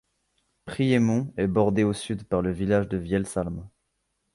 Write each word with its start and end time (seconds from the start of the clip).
Priesmont 0.65 1.31
est 1.37 1.45
bordé 1.45 1.83
au 1.83 1.93
sud 1.93 2.23
par 2.23 2.41
le 2.41 2.51
village 2.51 2.87
de 2.87 2.97
Vielsalm. 2.97 3.69